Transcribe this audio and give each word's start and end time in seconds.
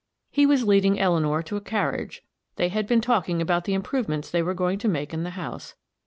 He 0.31 0.47
was 0.47 0.63
leading 0.63 0.99
Eleanor 0.99 1.43
to 1.43 1.57
a 1.57 1.61
carriage; 1.61 2.23
they 2.55 2.69
had 2.69 2.87
been 2.87 3.01
talking 3.01 3.39
about 3.39 3.65
the 3.65 3.75
improvements 3.75 4.31
they 4.31 4.41
were 4.41 4.55
going 4.55 4.79
to 4.79 4.87
make 4.87 5.13
in 5.13 5.21
the 5.21 5.29
house. 5.37 5.75